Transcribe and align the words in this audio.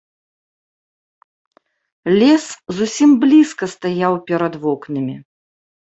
Лес 2.23 2.45
зусім 2.81 3.09
блізка 3.27 3.65
стаяў 3.79 4.13
перад 4.29 4.53
вокнамі. 4.69 5.15